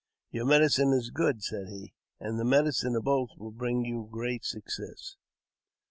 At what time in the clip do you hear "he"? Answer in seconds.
1.67-1.93